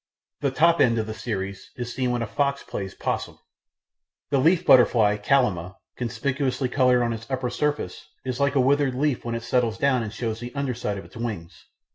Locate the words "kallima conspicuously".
5.17-6.69